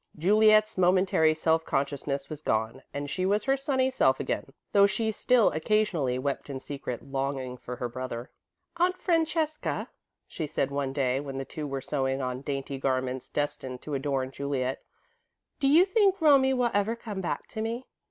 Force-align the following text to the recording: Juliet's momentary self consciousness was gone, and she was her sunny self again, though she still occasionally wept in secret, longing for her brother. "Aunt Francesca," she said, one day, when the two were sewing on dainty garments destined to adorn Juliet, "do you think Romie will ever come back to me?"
Juliet's 0.17 0.79
momentary 0.79 1.35
self 1.35 1.63
consciousness 1.63 2.27
was 2.27 2.41
gone, 2.41 2.81
and 2.91 3.07
she 3.07 3.23
was 3.23 3.43
her 3.43 3.55
sunny 3.55 3.91
self 3.91 4.19
again, 4.19 4.51
though 4.71 4.87
she 4.87 5.11
still 5.11 5.51
occasionally 5.51 6.17
wept 6.17 6.49
in 6.49 6.59
secret, 6.59 7.03
longing 7.03 7.55
for 7.55 7.75
her 7.75 7.87
brother. 7.87 8.31
"Aunt 8.77 8.97
Francesca," 8.97 9.89
she 10.25 10.47
said, 10.47 10.71
one 10.71 10.91
day, 10.91 11.19
when 11.19 11.35
the 11.35 11.45
two 11.45 11.67
were 11.67 11.81
sewing 11.81 12.19
on 12.19 12.41
dainty 12.41 12.79
garments 12.79 13.29
destined 13.29 13.83
to 13.83 13.93
adorn 13.93 14.31
Juliet, 14.31 14.81
"do 15.59 15.67
you 15.67 15.85
think 15.85 16.19
Romie 16.19 16.55
will 16.55 16.71
ever 16.73 16.95
come 16.95 17.21
back 17.21 17.45
to 17.49 17.61
me?" 17.61 17.85